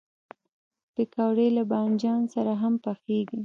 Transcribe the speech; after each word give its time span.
پکورې 0.93 1.47
له 1.57 1.63
بادنجان 1.71 2.21
سره 2.33 2.51
هم 2.61 2.73
پخېږي 2.83 3.39